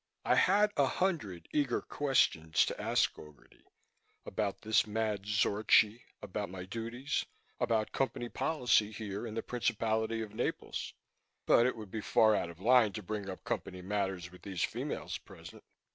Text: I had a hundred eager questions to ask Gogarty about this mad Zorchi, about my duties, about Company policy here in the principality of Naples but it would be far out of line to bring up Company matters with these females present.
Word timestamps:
I 0.25 0.33
had 0.33 0.71
a 0.77 0.87
hundred 0.87 1.47
eager 1.51 1.79
questions 1.79 2.65
to 2.65 2.81
ask 2.81 3.13
Gogarty 3.13 3.63
about 4.25 4.61
this 4.63 4.87
mad 4.87 5.27
Zorchi, 5.27 6.01
about 6.23 6.49
my 6.49 6.65
duties, 6.65 7.27
about 7.59 7.91
Company 7.91 8.27
policy 8.27 8.91
here 8.91 9.27
in 9.27 9.35
the 9.35 9.43
principality 9.43 10.23
of 10.23 10.33
Naples 10.33 10.95
but 11.45 11.67
it 11.67 11.75
would 11.77 11.91
be 11.91 12.01
far 12.01 12.33
out 12.35 12.49
of 12.49 12.59
line 12.59 12.93
to 12.93 13.03
bring 13.03 13.29
up 13.29 13.43
Company 13.43 13.83
matters 13.83 14.31
with 14.31 14.41
these 14.41 14.63
females 14.63 15.19
present. 15.19 15.63